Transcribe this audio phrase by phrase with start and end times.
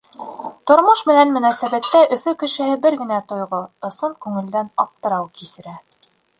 [0.69, 3.61] Тормош менән мөнәсәбәттә Өфө кешеһе бер генә тойғо—
[3.91, 5.79] ысын күңелдән аптырау кисерә.